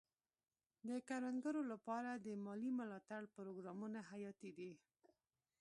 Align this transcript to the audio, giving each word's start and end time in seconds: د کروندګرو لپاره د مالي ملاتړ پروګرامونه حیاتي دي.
د 0.87 0.89
کروندګرو 1.07 1.61
لپاره 1.71 2.11
د 2.15 2.27
مالي 2.45 2.71
ملاتړ 2.79 3.21
پروګرامونه 3.35 3.99
حیاتي 4.11 4.51
دي. 4.57 4.71